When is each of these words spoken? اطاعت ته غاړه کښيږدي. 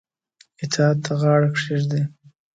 اطاعت 0.63 0.97
ته 1.05 1.13
غاړه 1.21 1.49
کښيږدي. 1.55 2.01